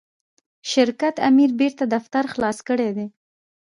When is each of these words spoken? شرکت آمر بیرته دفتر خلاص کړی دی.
شرکت 0.71 1.15
آمر 1.27 1.49
بیرته 1.59 1.83
دفتر 1.95 2.23
خلاص 2.33 2.57
کړی 2.67 2.89
دی. 2.97 3.07